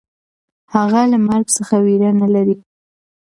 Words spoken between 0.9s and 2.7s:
له مرګ څخه وېره نهلري.